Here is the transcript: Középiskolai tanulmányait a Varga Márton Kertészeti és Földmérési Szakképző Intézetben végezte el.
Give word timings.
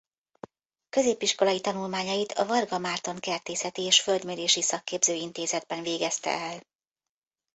Középiskolai 0.89 1.61
tanulmányait 1.61 2.31
a 2.31 2.45
Varga 2.45 2.77
Márton 2.77 3.15
Kertészeti 3.19 3.81
és 3.85 4.01
Földmérési 4.01 4.61
Szakképző 4.61 5.13
Intézetben 5.13 5.81
végezte 5.83 6.29
el. 6.31 6.59